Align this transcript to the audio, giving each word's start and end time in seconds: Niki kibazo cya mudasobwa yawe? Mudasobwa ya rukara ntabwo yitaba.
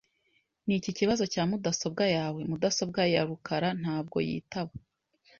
Niki 0.67 0.91
kibazo 0.97 1.23
cya 1.33 1.43
mudasobwa 1.49 2.05
yawe? 2.17 2.41
Mudasobwa 2.49 3.01
ya 3.13 3.21
rukara 3.27 3.69
ntabwo 3.81 4.17
yitaba. 4.27 4.73